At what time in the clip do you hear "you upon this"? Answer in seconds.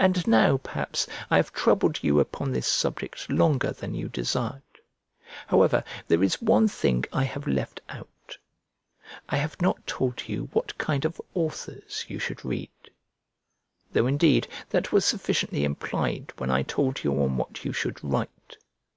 2.02-2.66